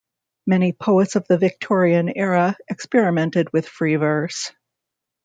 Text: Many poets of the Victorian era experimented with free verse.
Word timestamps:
Many 0.47 0.73
poets 0.73 1.15
of 1.15 1.27
the 1.27 1.37
Victorian 1.37 2.09
era 2.17 2.57
experimented 2.67 3.53
with 3.53 3.67
free 3.67 3.97
verse. 3.97 4.51